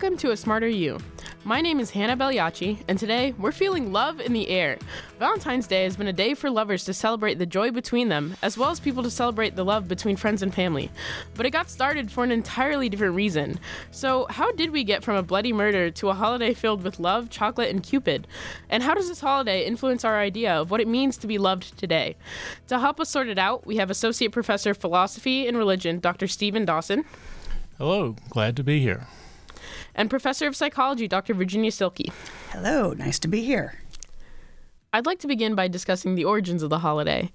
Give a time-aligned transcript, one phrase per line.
[0.00, 1.00] Welcome to A Smarter U.
[1.42, 4.78] My name is Hannah Belayachi, and today we're feeling love in the air.
[5.18, 8.56] Valentine's Day has been a day for lovers to celebrate the joy between them, as
[8.56, 10.88] well as people to celebrate the love between friends and family.
[11.34, 13.58] But it got started for an entirely different reason.
[13.90, 17.28] So, how did we get from a bloody murder to a holiday filled with love,
[17.28, 18.28] chocolate, and Cupid?
[18.70, 21.76] And how does this holiday influence our idea of what it means to be loved
[21.76, 22.14] today?
[22.68, 26.28] To help us sort it out, we have Associate Professor of Philosophy and Religion, Dr.
[26.28, 27.04] Stephen Dawson.
[27.78, 29.08] Hello, glad to be here.
[29.94, 31.34] And Professor of Psychology, Dr.
[31.34, 32.12] Virginia Cylke.
[32.50, 33.74] Hello, nice to be here.
[34.92, 37.30] I'd like to begin by discussing the origins of the holiday.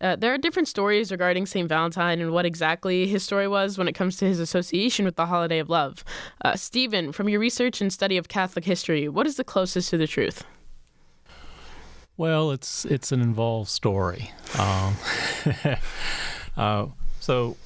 [0.00, 1.68] Uh, there are different stories regarding St.
[1.68, 5.26] Valentine and what exactly his story was when it comes to his association with the
[5.26, 6.04] holiday of love.
[6.44, 9.96] Uh, Stephen, from your research and study of Catholic history, what is the closest to
[9.96, 10.44] the truth?
[12.16, 14.30] Well, it's it's an involved story.
[14.58, 14.96] Um,
[16.56, 16.86] uh,
[17.18, 17.56] so,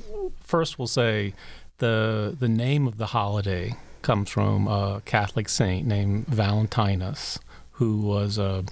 [0.40, 1.34] first, we'll say
[1.78, 7.38] the the name of the holiday comes from a Catholic saint named Valentinus,
[7.72, 8.64] who was a,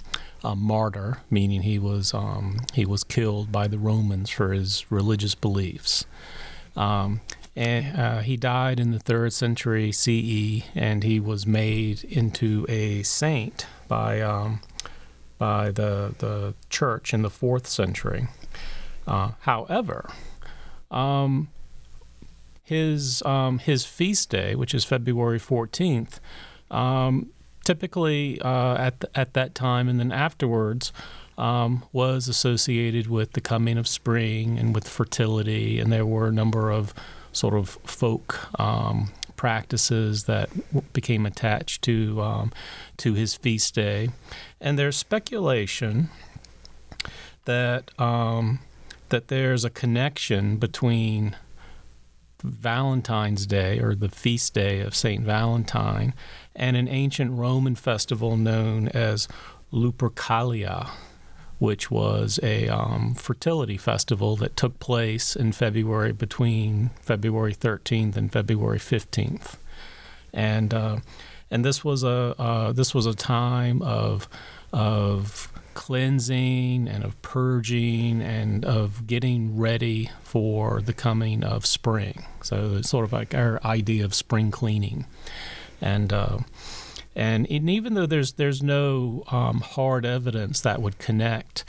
[0.43, 5.35] a martyr, meaning he was um, he was killed by the Romans for his religious
[5.35, 6.05] beliefs.
[6.75, 7.21] Um,
[7.55, 13.01] and uh, he died in the third century CE, and he was made into a
[13.01, 14.61] saint by um,
[15.37, 18.27] by the the church in the fourth century.
[19.07, 20.09] Uh, however,
[20.91, 21.49] um,
[22.67, 26.19] his um, his feast day, which is February 14th,
[26.69, 27.29] um,
[27.63, 30.91] typically uh, at the, at that time and then afterwards
[31.37, 36.31] um, was associated with the coming of spring and with fertility, and there were a
[36.33, 36.93] number of
[37.31, 40.49] sort of folk um, practices that
[40.91, 42.51] became attached to um,
[42.97, 44.09] to his feast day,
[44.59, 46.09] and there's speculation
[47.45, 48.59] that um,
[49.07, 51.33] that there's a connection between
[52.47, 55.23] Valentine's Day or the feast day of St.
[55.23, 56.13] Valentine
[56.55, 59.27] and an ancient Roman festival known as
[59.71, 60.89] Lupercalia,
[61.59, 68.31] which was a um, fertility festival that took place in February between February 13th and
[68.31, 69.55] February 15th.
[70.33, 70.97] And uh,
[71.49, 74.27] and this was a uh, this was a time of
[74.73, 82.25] of cleansing and of purging and of getting ready for the coming of spring.
[82.41, 85.05] So it's sort of like our idea of spring cleaning,
[85.79, 86.39] and uh,
[87.15, 91.63] and, even though there's there's no um, hard evidence that would connect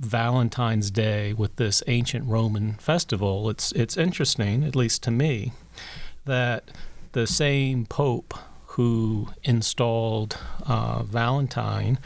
[0.00, 5.52] Valentine's Day with this ancient Roman festival, it's it's interesting, at least to me,
[6.24, 6.70] that
[7.12, 8.32] the same pope
[8.68, 11.98] who installed uh, Valentine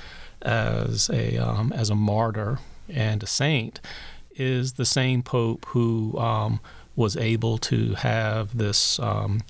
[0.43, 3.81] as a um, as a martyr and a saint
[4.37, 6.61] is the same pope who um,
[6.97, 9.41] was able to have this um,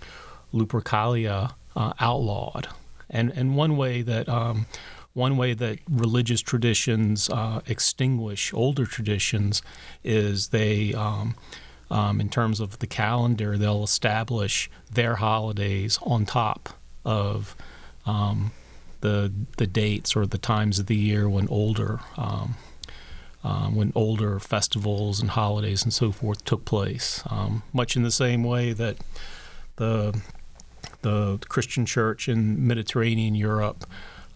[0.52, 2.68] Lupercalia uh, outlawed,
[3.10, 4.66] and and one way that um,
[5.12, 9.62] one way that religious traditions uh, extinguish older traditions
[10.04, 10.94] is they.
[10.94, 11.34] Um,
[11.90, 17.56] um, in terms of the calendar, they'll establish their holidays on top of
[18.04, 18.52] um,
[19.00, 22.56] the the dates or the times of the year when older um,
[23.44, 27.22] um, when older festivals and holidays and so forth took place.
[27.30, 28.96] Um, much in the same way that
[29.76, 30.20] the
[31.02, 33.86] the Christian church in Mediterranean Europe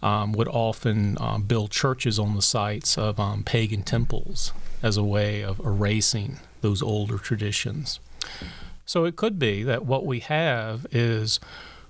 [0.01, 5.03] um, would often um, build churches on the sites of um, pagan temples as a
[5.03, 7.99] way of erasing those older traditions.
[8.85, 11.39] So it could be that what we have is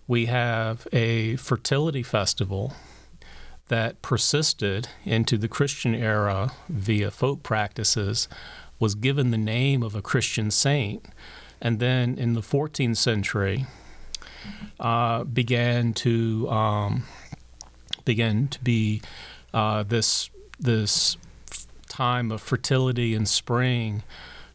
[0.08, 2.74] we have a fertility festival
[3.68, 8.28] that persisted into the Christian era via folk practices,
[8.80, 11.06] was given the name of a Christian saint,
[11.62, 13.66] and then in the 14th century
[14.80, 17.03] uh, began to um,
[18.03, 19.02] began to be
[19.53, 21.18] uh, this this
[21.88, 24.04] time of fertility and spring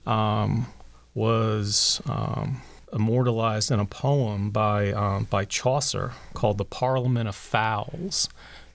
[0.07, 0.67] um,
[1.15, 2.61] was um,
[2.93, 8.29] immortalized in a poem by um, by Chaucer called "The Parliament of Fowls,"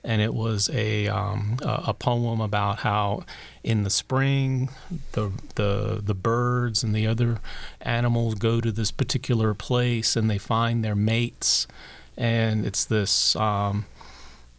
[0.04, 3.24] and it was a um, a poem about how
[3.64, 4.70] in the spring
[5.14, 7.40] the the the birds and the other
[7.82, 11.68] animals go to this particular place and they find their mates,
[12.18, 13.36] and it's this.
[13.36, 13.86] Um,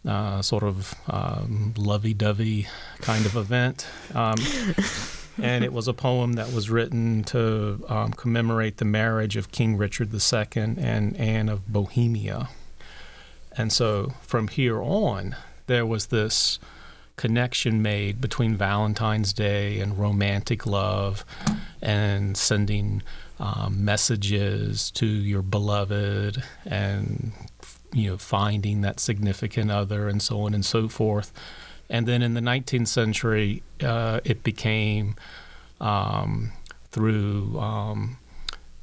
[0.06, 2.66] uh, sort of um, lovey-dovey
[3.00, 3.86] kind of event.
[5.42, 9.76] And it was a poem that was written to um, commemorate the marriage of King
[9.76, 12.48] Richard II and Anne of Bohemia.
[13.56, 15.36] And so from here on,
[15.66, 16.58] there was this
[17.16, 21.24] connection made between Valentine's Day and romantic love
[21.80, 23.02] and sending
[23.38, 27.32] um, messages to your beloved and
[27.92, 31.32] you know finding that significant other and so on and so forth.
[31.90, 35.16] And then in the 19th century, uh, it became
[35.80, 36.52] um,
[36.90, 38.18] through um,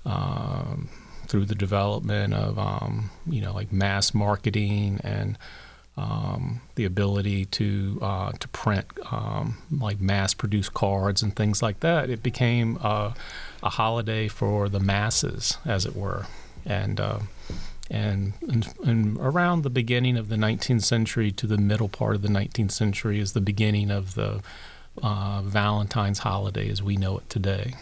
[0.05, 0.89] um,
[1.27, 5.37] through the development of um, you know like mass marketing and
[5.97, 8.85] um, the ability to uh, to print
[9.71, 12.09] like mass produced cards and things like that.
[12.09, 13.13] It became uh,
[13.63, 16.27] a holiday for the masses, as it were,
[16.65, 17.01] and.
[17.91, 22.21] And, and, and, around the beginning of the 19th century to the middle part of
[22.21, 24.41] the 19th century is the beginning of the
[25.03, 27.73] uh, Valentine's holiday as we know it today.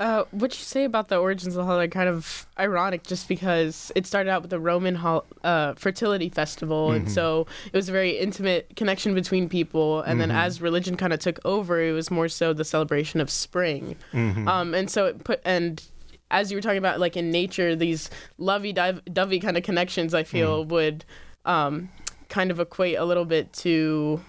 [0.00, 3.90] Uh, what you say about the origins of the holiday kind of ironic, just because
[3.96, 6.98] it started out with the Roman hol- uh, fertility festival, mm-hmm.
[6.98, 10.02] and so it was a very intimate connection between people.
[10.02, 10.28] And mm-hmm.
[10.28, 13.96] then as religion kind of took over, it was more so the celebration of spring.
[14.12, 14.46] Mm-hmm.
[14.46, 15.82] Um, and so it put and
[16.30, 20.64] as you were talking about, like in nature, these lovey-dovey kind of connections, I feel
[20.64, 20.68] mm.
[20.68, 21.04] would
[21.44, 21.88] um,
[22.28, 24.20] kind of equate a little bit to.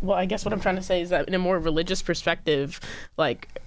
[0.00, 2.80] Well, I guess what I'm trying to say is that in a more religious perspective,
[3.16, 3.60] like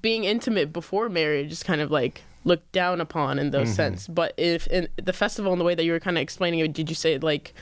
[0.00, 3.76] being intimate before marriage is kind of like looked down upon in those mm-hmm.
[3.76, 4.08] sense.
[4.08, 6.72] But if in the festival and the way that you were kind of explaining it,
[6.72, 7.54] did you say like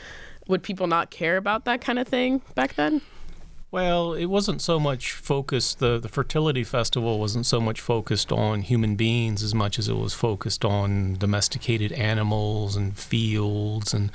[0.49, 3.01] would people not care about that kind of thing back then?
[3.73, 5.79] Well, it wasn't so much focused.
[5.79, 9.95] the The fertility festival wasn't so much focused on human beings as much as it
[9.97, 14.13] was focused on domesticated animals and fields and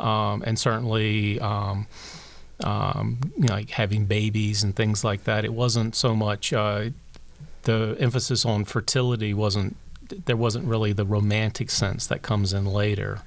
[0.00, 1.38] um, and certainly.
[1.38, 1.86] Um,
[2.64, 5.44] um, you know, like having babies and things like that.
[5.44, 6.90] It wasn't so much uh,
[7.62, 9.76] the emphasis on fertility wasn't
[10.26, 13.20] there wasn't really the romantic sense that comes in later.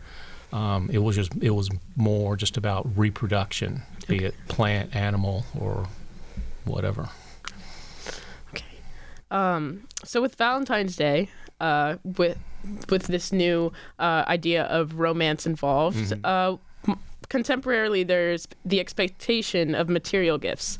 [0.51, 3.83] Um, it was just it was more just about reproduction.
[4.11, 5.87] Be it plant, animal, or
[6.65, 7.09] whatever.
[8.49, 8.65] Okay.
[9.31, 11.29] Um, so with Valentine's Day,
[11.59, 12.37] uh, with
[12.89, 16.21] with this new uh, idea of romance involved, mm-hmm.
[16.23, 16.95] uh,
[17.29, 20.77] contemporarily there's the expectation of material gifts.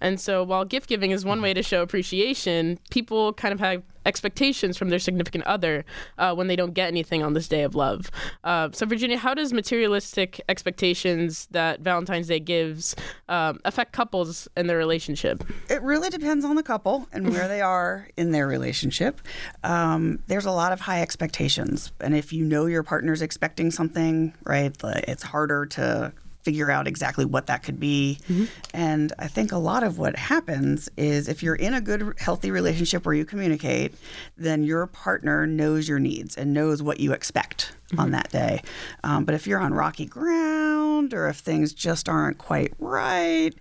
[0.00, 3.82] And so while gift giving is one way to show appreciation, people kind of have
[4.04, 5.84] expectations from their significant other
[6.18, 8.10] uh, when they don't get anything on this day of love.
[8.42, 12.94] Uh, so, Virginia, how does materialistic expectations that Valentine's Day gives
[13.28, 15.44] um, affect couples and their relationship?
[15.68, 19.20] It really depends on the couple and where they are in their relationship.
[19.62, 24.34] Um, there's a lot of high expectations, and if you know your partner's expecting something,
[24.44, 26.12] right, it's harder to
[26.44, 28.18] figure out exactly what that could be.
[28.28, 28.44] Mm-hmm.
[28.74, 32.50] And I think a lot of what happens is if you're in a good, healthy
[32.50, 33.94] relationship where you communicate,
[34.36, 38.00] then your partner knows your needs and knows what you expect mm-hmm.
[38.00, 38.62] on that day.
[39.02, 43.52] Um, but if you're on rocky ground or if things just aren't quite right,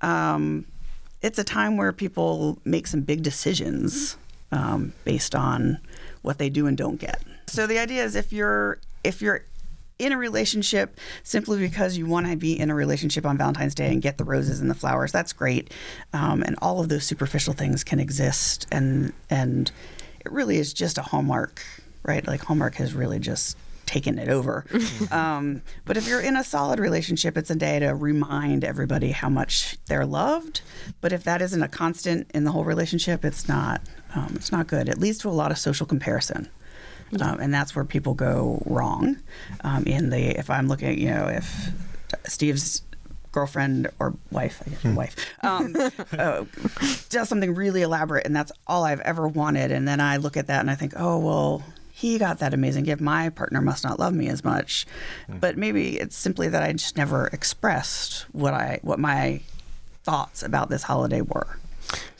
[0.00, 0.64] um,
[1.22, 4.16] it's a time where people make some big decisions
[4.52, 5.78] um, based on
[6.22, 7.22] what they do and don't get.
[7.46, 9.44] So the idea is if you're if you're
[10.00, 13.92] in a relationship simply because you want to be in a relationship on Valentine's Day
[13.92, 15.12] and get the roses and the flowers.
[15.12, 15.72] That's great,
[16.12, 19.70] um, and all of those superficial things can exist, and and
[20.20, 21.62] it really is just a hallmark,
[22.02, 22.26] right?
[22.26, 23.56] Like Hallmark has really just
[23.90, 24.64] taken it over.
[25.10, 29.28] um, but if you're in a solid relationship, it's a day to remind everybody how
[29.28, 30.60] much they're loved.
[31.00, 33.82] But if that isn't a constant in the whole relationship, it's not
[34.14, 34.88] um, it's not good.
[34.88, 36.48] It leads to a lot of social comparison.
[37.20, 39.16] Um, and that's where people go wrong.
[39.62, 41.70] Um, in the if I'm looking, at, you know, if
[42.26, 42.82] Steve's
[43.32, 44.94] girlfriend or wife, I guess hmm.
[44.94, 45.74] wife, um,
[46.18, 46.44] uh,
[47.08, 50.46] does something really elaborate, and that's all I've ever wanted, and then I look at
[50.48, 51.62] that and I think, oh well.
[51.92, 53.02] He got that amazing gift.
[53.02, 54.86] My partner must not love me as much,
[55.26, 55.36] hmm.
[55.36, 59.42] but maybe it's simply that I just never expressed what I what my
[60.02, 61.58] thoughts about this holiday were.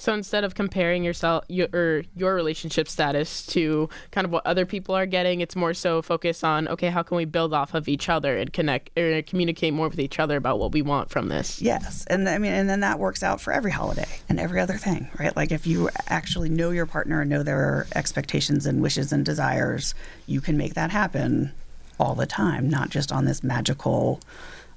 [0.01, 4.65] So instead of comparing yourself your or your relationship status to kind of what other
[4.65, 7.87] people are getting, it's more so focus on okay, how can we build off of
[7.87, 11.29] each other and connect or communicate more with each other about what we want from
[11.29, 11.61] this.
[11.61, 14.79] Yes, and I mean, and then that works out for every holiday and every other
[14.79, 15.37] thing, right?
[15.37, 19.95] Like if you actually know your partner and know their expectations and wishes and desires,
[20.27, 21.53] you can make that happen
[21.99, 24.19] all the time, not just on this magical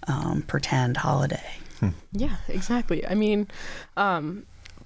[0.06, 1.60] um, pretend holiday.
[1.80, 1.90] Hmm.
[2.12, 3.08] Yeah, exactly.
[3.08, 3.48] I mean,
[3.96, 4.46] um,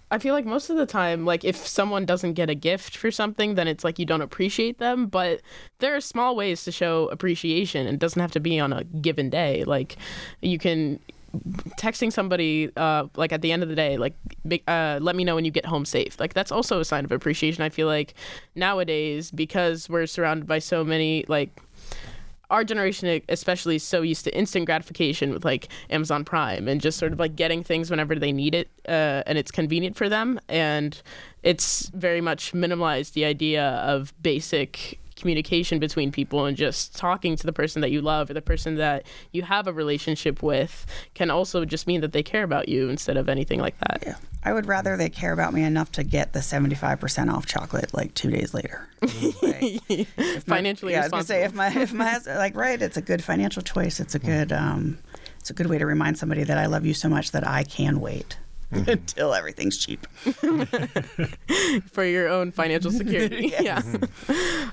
[0.09, 3.11] I feel like most of the time, like if someone doesn't get a gift for
[3.11, 5.07] something, then it's like you don't appreciate them.
[5.07, 5.41] But
[5.79, 7.87] there are small ways to show appreciation.
[7.87, 9.65] It doesn't have to be on a given day.
[9.65, 9.97] Like
[10.41, 10.99] you can
[11.77, 14.15] texting somebody uh, like at the end of the day like
[14.67, 17.11] uh, let me know when you get home safe like that's also a sign of
[17.11, 18.13] appreciation i feel like
[18.55, 21.61] nowadays because we're surrounded by so many like
[22.49, 26.97] our generation especially is so used to instant gratification with like Amazon Prime and just
[26.97, 30.39] sort of like getting things whenever they need it uh, and it's convenient for them.
[30.47, 31.01] And
[31.43, 37.45] it's very much minimalized the idea of basic communication between people and just talking to
[37.45, 41.29] the person that you love or the person that you have a relationship with can
[41.29, 44.03] also just mean that they care about you instead of anything like that.
[44.05, 44.15] Yeah.
[44.43, 48.13] I would rather they care about me enough to get the 75% off chocolate like
[48.13, 48.87] two days later.
[49.41, 49.81] Like,
[50.17, 52.97] my- Financially yeah, I was gonna say if my if my husband- like right, it's
[52.97, 53.99] a good financial choice.
[53.99, 54.97] It's a good um,
[55.39, 57.63] it's a good way to remind somebody that I love you so much that I
[57.63, 58.37] can wait
[58.71, 60.05] until everything's cheap.
[61.91, 63.53] for your own financial security.
[63.59, 63.81] yeah.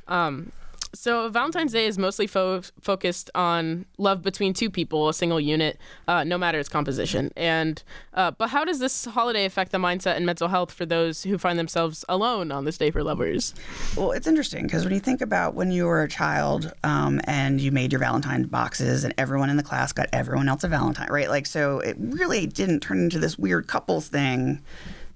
[0.09, 0.51] um,
[0.95, 5.79] so Valentine's Day is mostly fo- focused on love between two people, a single unit,
[6.09, 7.31] uh, no matter its composition.
[7.37, 7.83] And
[8.15, 11.39] uh, but how does this holiday affect the mindset and mental health for those who
[11.39, 13.55] find themselves alone on this day for lovers?
[13.97, 17.61] Well, it's interesting because when you think about when you were a child um, and
[17.61, 21.09] you made your Valentine boxes and everyone in the class got everyone else a Valentine,
[21.11, 21.29] right?
[21.29, 24.63] Like, so it really didn't turn into this weird couples thing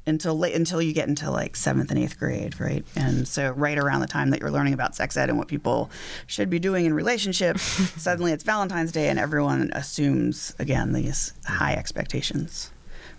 [0.09, 2.85] until late, until you get into like seventh and eighth grade, right?
[2.97, 5.91] And so right around the time that you're learning about sex ed and what people
[6.27, 7.63] should be doing in relationships,
[8.03, 12.71] suddenly it's Valentine's Day and everyone assumes again these high expectations.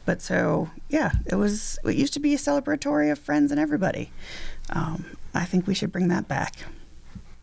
[0.06, 1.78] But so yeah, it was.
[1.86, 4.12] It used to be a celebratory of friends and everybody.
[4.72, 6.56] Um, I think we should bring that back.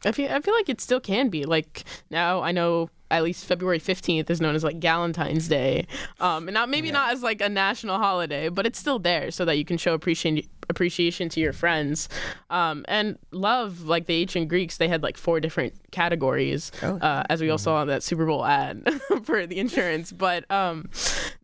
[0.04, 1.44] I feel I feel like it still can be.
[1.44, 5.86] Like now I know at least February 15th is known as like Galentine's Day.
[6.20, 9.44] Um and not maybe not as like a national holiday, but it's still there so
[9.44, 12.08] that you can show appreciation appreciation to your friends.
[12.50, 16.96] Um and love like the ancient Greeks they had like four different categories Oh.
[16.98, 18.82] uh, as we all saw on that Super Bowl ad
[19.24, 20.90] for the insurance, but um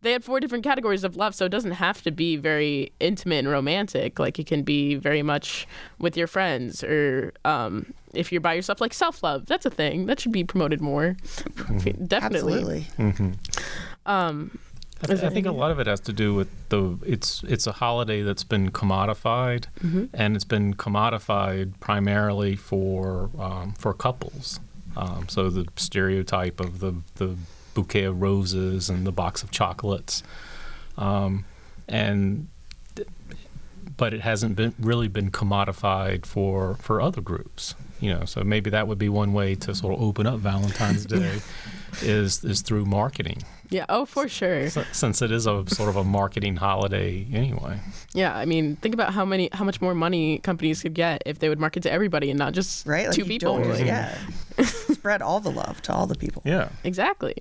[0.01, 3.39] they had four different categories of love so it doesn't have to be very intimate
[3.39, 4.19] and romantic.
[4.19, 5.65] Like it can be very much
[5.99, 10.19] with your friends or um if you're by yourself like self-love that's a thing that
[10.19, 11.15] should be promoted more
[12.05, 12.87] definitely.
[12.97, 13.37] Absolutely.
[14.05, 14.57] um
[15.01, 17.67] I, th- I think a lot of it has to do with the it's it's
[17.67, 19.65] a holiday that's been commodified,
[20.13, 24.61] and it's been commodified primarily for um, for couples.
[24.95, 27.35] Um, so the stereotype of the the
[27.73, 30.23] bouquet of roses and the box of chocolates,
[30.97, 31.43] um,
[31.89, 32.47] and
[33.97, 37.75] but it hasn't been really been commodified for for other groups.
[37.99, 41.05] You know, so maybe that would be one way to sort of open up Valentine's
[41.05, 41.39] Day,
[42.01, 43.37] is is through marketing
[43.69, 47.79] yeah oh for sure S- since it is a sort of a marketing holiday anyway.
[48.13, 51.39] yeah i mean think about how many how much more money companies could get if
[51.39, 53.07] they would market to everybody and not just Right?
[53.07, 54.15] Like two you people don't- Like, yeah.
[54.63, 56.43] Spread all the love to all the people.
[56.45, 56.69] Yeah.
[56.83, 57.35] exactly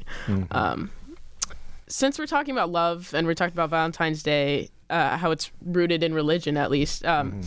[0.52, 0.90] um
[1.88, 6.02] since we're talking about love and we're talking about valentine's day uh, how it's rooted
[6.02, 7.40] in religion at least um,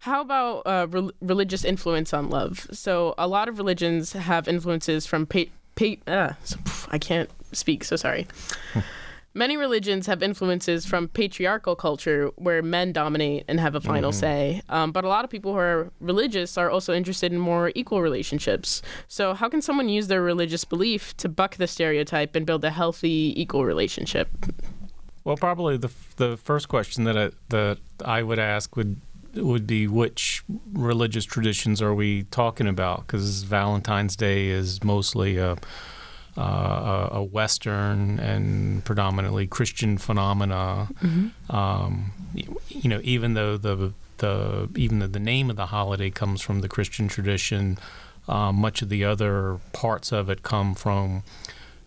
[0.00, 5.06] how about uh, re- religious influence on love so a lot of religions have influences
[5.06, 6.58] from pa- pa- uh, so-
[6.90, 8.26] i can't speak so sorry
[9.36, 14.62] Many religions have influences from patriarchal culture where men dominate and have a final say.
[14.70, 18.00] Um, but a lot of people who are religious are also interested in more equal
[18.00, 18.80] relationships.
[19.08, 22.70] So, how can someone use their religious belief to buck the stereotype and build a
[22.70, 24.30] healthy, equal relationship?
[25.26, 29.00] Well, probably the the first question that I, that I would ask would
[29.34, 33.08] would be which religious traditions are we talking about?
[33.08, 35.56] Because Valentine's Day is mostly a
[36.38, 40.90] uh, a a Western and predominantly Christian phenomena.
[41.50, 42.12] Um,
[42.68, 46.60] you know, even though the the even though the name of the holiday comes from
[46.60, 47.78] the Christian tradition,
[48.28, 51.24] uh, much of the other parts of it come from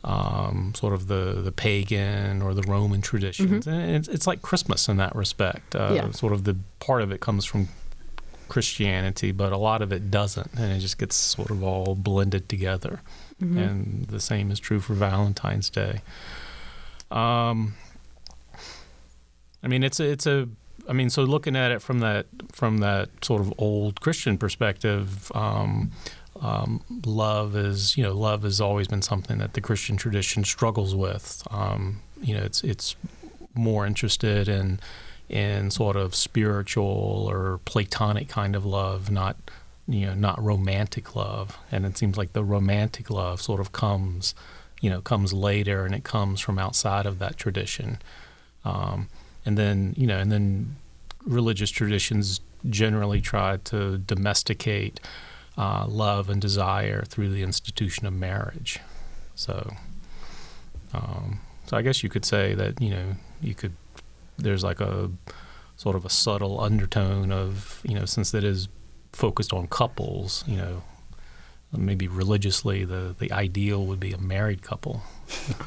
[0.04, 3.68] um, sort of the, the pagan or the Roman traditions.
[3.68, 5.76] And it's, it's like Christmas in that respect.
[5.76, 6.12] Uh, Yeah.
[6.12, 7.68] Sort of the part of it comes from
[8.48, 10.54] Christianity, but a lot of it doesn't.
[10.56, 13.02] And it just gets sort of all blended together.
[13.42, 16.02] And the same is true for Valentine's Day.
[17.12, 17.76] Um,
[19.64, 20.48] I mean, it's a, it's a,
[20.88, 25.32] I mean, so looking at it from that from that sort of old Christian perspective,
[25.36, 25.92] um,
[26.42, 30.96] um, love is you know love has always been something that the Christian tradition struggles
[30.96, 31.46] with.
[31.52, 32.96] Um, you know, it's it's
[33.54, 34.80] more interested in
[35.28, 39.36] in sort of spiritual or platonic kind of love, not
[39.88, 41.58] you know not romantic love.
[41.72, 44.34] And it seems like the romantic love sort of comes
[44.82, 48.00] you know comes later and it comes from outside of that tradition.
[48.64, 49.10] Um,
[49.46, 50.78] and then you know and then
[51.26, 55.00] religious traditions generally try to domesticate
[55.60, 58.80] uh, love and desire through the institution of marriage.
[59.36, 59.74] So,
[60.94, 63.74] um, so I guess you could say that you know you could
[64.38, 65.12] there's like a
[65.76, 68.68] sort of a subtle undertone of you know since that is
[69.14, 70.82] focused on couples, you know,
[71.76, 75.02] maybe religiously the the ideal would be a married couple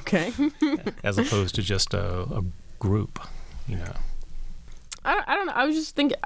[0.00, 0.32] Okay.
[1.04, 2.42] as opposed to just a, a
[2.78, 3.20] group,
[3.68, 3.94] you know.
[5.04, 5.52] I, I don't know.
[5.54, 6.16] I was just thinking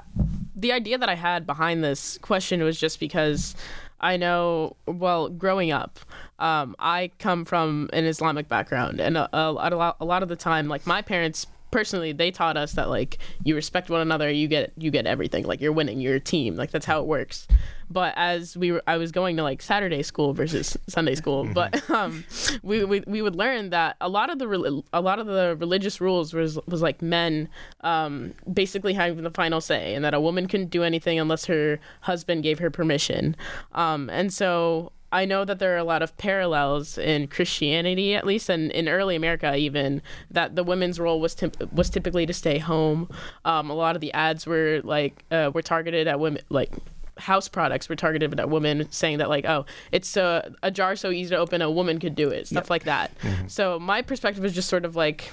[0.57, 3.55] the idea that I had behind this question was just because
[4.01, 5.99] I know, well, growing up,
[6.39, 10.35] um, I come from an Islamic background, and a, a, lot, a lot of the
[10.35, 14.47] time, like my parents personally they taught us that like you respect one another you
[14.47, 15.45] get you get everything.
[15.45, 16.55] Like you're winning you're a team.
[16.55, 17.47] Like that's how it works
[17.89, 21.53] but as we were i was going to like saturday school versus sunday school Mm-hmm.
[21.53, 22.23] but um
[22.63, 26.01] we, we we would learn that a lot of the a lot of the religious
[26.01, 27.47] rules was was like men
[27.81, 31.79] um basically having the final say and that a woman couldn't do anything unless her
[32.01, 33.35] husband gave her permission
[33.73, 38.25] um and so I know that there are a lot of parallels in Christianity, at
[38.25, 40.01] least, and in early America, even
[40.31, 43.09] that the women's role was typ- was typically to stay home.
[43.45, 46.73] Um, a lot of the ads were like uh, were targeted at women, like
[47.19, 51.09] house products were targeted at women, saying that like, oh, it's a, a jar so
[51.11, 53.11] easy to open, a woman could do it, stuff like that.
[53.47, 55.31] So my perspective is just sort of like,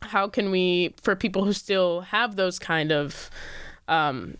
[0.00, 3.30] how can we, for people who still have those kind of
[3.88, 4.36] um,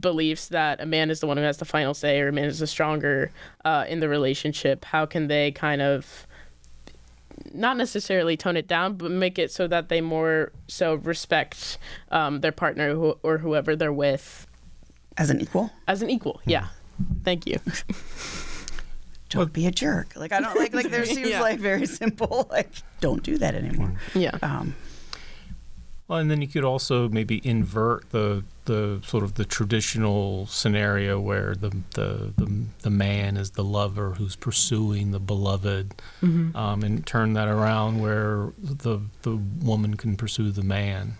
[0.00, 2.44] beliefs that a man is the one who has the final say or a man
[2.44, 3.30] is the stronger
[3.64, 6.26] uh, in the relationship how can they kind of
[7.52, 11.76] not necessarily tone it down but make it so that they more so respect
[12.10, 14.46] um, their partner who, or whoever they're with
[15.16, 16.66] As an equal, as an equal yeah
[17.24, 17.58] thank you
[19.30, 20.14] don't be a jerk.
[20.16, 21.40] Like I don't like like there seems Yeah.
[21.40, 22.46] like very simple.
[22.50, 23.92] Like don't do that anymore.
[24.14, 24.74] yeah Um,
[26.06, 31.18] Well, and then you could also maybe invert the the sort of the traditional scenario
[31.20, 37.04] where the the the, the man is the lover who's pursuing the beloved, um, and
[37.06, 41.16] turn that around where the the woman can pursue the man,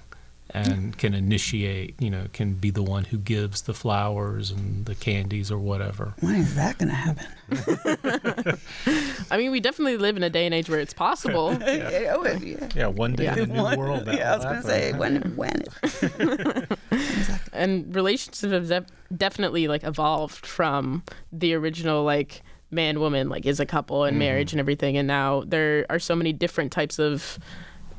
[0.54, 2.00] and can initiate.
[2.00, 6.14] You know, can be the one who gives the flowers and the candies or whatever.
[6.20, 7.26] when is that going to happen?
[9.30, 12.24] i mean we definitely live in a day and age where it's possible Yeah, oh,
[12.26, 12.68] yeah.
[12.74, 13.34] Yeah, one day Yeah.
[13.36, 14.04] in the new One- world.
[14.06, 18.86] That yeah, I was going to say when when is and relationships have def-
[19.16, 24.20] definitely like evolved from the original like man woman like is a couple and mm-hmm.
[24.20, 27.38] marriage and everything and now there are so many different types of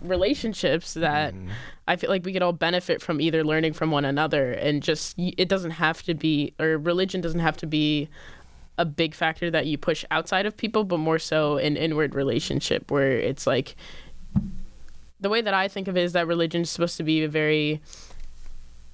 [0.07, 1.49] relationships that mm-hmm.
[1.87, 5.15] I feel like we could all benefit from either learning from one another and just
[5.17, 8.09] it doesn't have to be or religion doesn't have to be
[8.77, 12.91] a big factor that you push outside of people but more so an inward relationship
[12.91, 13.75] where it's like
[15.19, 17.29] the way that I think of it is that religion is supposed to be a
[17.29, 17.81] very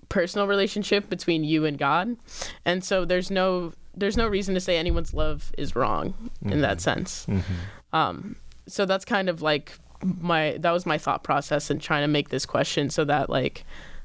[0.09, 2.15] personal relationship between you and God.
[2.65, 6.77] And so there's no there's no reason to say anyone's love is wrong in that
[6.77, 6.79] mm-hmm.
[6.79, 7.25] sense.
[7.25, 7.95] Mm-hmm.
[7.95, 8.35] Um,
[8.67, 12.29] so that's kind of like my that was my thought process in trying to make
[12.29, 13.63] this question so that like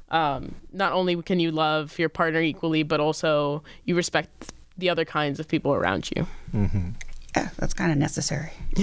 [0.09, 5.03] um, not only can you love your partner equally, but also you respect the other
[5.05, 6.25] kinds of people around you.
[7.35, 8.51] yeah, that's kind of necessary.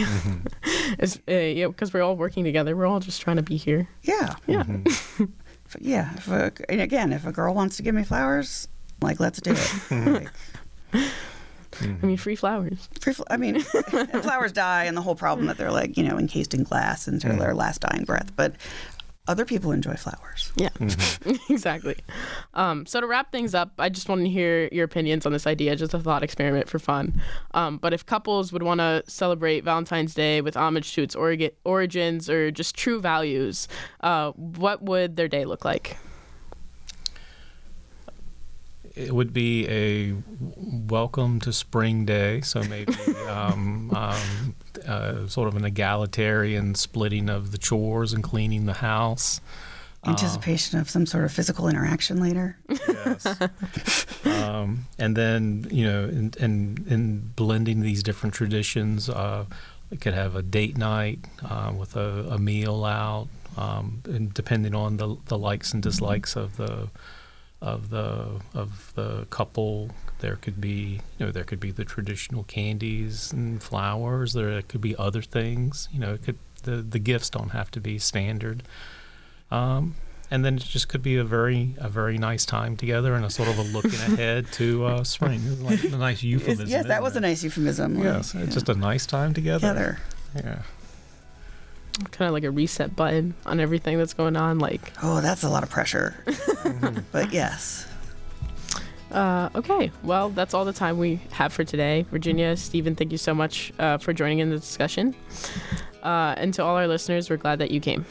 [0.98, 2.76] It's, uh, yeah, because we're all working together.
[2.76, 3.88] We're all just trying to be here.
[4.02, 4.64] Yeah, Yeah.
[4.86, 6.12] If- yeah.
[6.14, 8.68] If a, and again, if a girl wants to give me flowers,
[9.00, 9.72] like let's do it.
[10.92, 11.10] Like,
[11.80, 12.88] I mean, free flowers.
[13.00, 13.60] free fl- I mean,
[14.22, 17.36] flowers die, and the whole problem that they're like you know encased in glass until
[17.36, 18.34] their last dying breath.
[18.36, 18.54] But
[19.26, 20.52] other people enjoy flowers.
[20.56, 20.68] Yeah,
[21.48, 21.96] exactly.
[22.52, 25.46] Um, so to wrap things up, I just want to hear your opinions on this
[25.46, 27.22] idea, just a thought experiment for fun.
[27.54, 31.52] Um, but if couples would want to celebrate Valentine's Day with homage to its origi-
[31.64, 33.66] origins or just true values,
[34.02, 35.96] uh, what would their day look like?
[38.94, 40.14] It would be a
[40.88, 42.94] welcome to spring day, so maybe
[43.28, 44.54] um, um,
[44.86, 49.40] uh, sort of an egalitarian splitting of the chores and cleaning the house.
[50.06, 52.58] Anticipation of some sort of physical interaction later.
[52.68, 53.26] Yes.
[54.26, 59.46] um, and then you know, in, in, in blending these different traditions, uh,
[59.90, 64.74] we could have a date night uh, with a, a meal out, um, and depending
[64.74, 66.88] on the, the likes and dislikes of the
[67.64, 72.44] of the of the couple, there could be you know there could be the traditional
[72.44, 74.34] candies and flowers.
[74.34, 75.88] There could be other things.
[75.92, 78.62] You know, it could the the gifts don't have to be standard.
[79.50, 79.94] Um,
[80.30, 83.30] and then it just could be a very a very nice time together and a
[83.30, 85.40] sort of a looking ahead to uh, spring.
[85.44, 86.68] It's like a nice euphemism.
[86.68, 87.94] yes, that was a nice euphemism.
[87.96, 89.68] like, Yes, yeah, it's just a nice time together.
[89.68, 89.98] together.
[90.36, 90.62] Yeah.
[92.10, 94.58] Kind of like a reset button on everything that's going on.
[94.58, 96.14] Like, Oh, that's a lot of pressure.
[97.12, 97.86] but yes.
[99.12, 102.04] uh, okay, well, that's all the time we have for today.
[102.10, 105.14] Virginia, Stephen, thank you so much uh, for joining in the discussion.
[106.02, 108.04] Uh, and to all our listeners, we're glad that you came.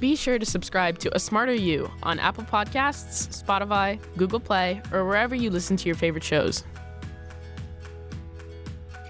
[0.00, 5.04] Be sure to subscribe to A Smarter U on Apple Podcasts, Spotify, Google Play, or
[5.04, 6.64] wherever you listen to your favorite shows.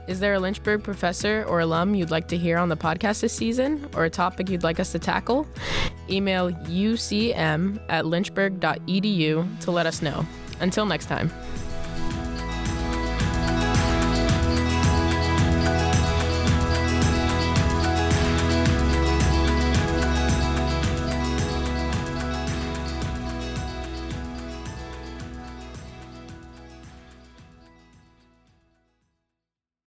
[0.09, 3.33] Is there a Lynchburg professor or alum you'd like to hear on the podcast this
[3.33, 5.46] season, or a topic you'd like us to tackle?
[6.11, 10.26] Email ucm at lynchburg.edu to let us know.
[10.59, 11.31] Until next time.